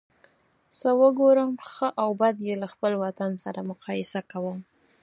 [0.77, 4.57] څه وګورم ښه او بد یې له خپل وطن سره مقایسه کوم.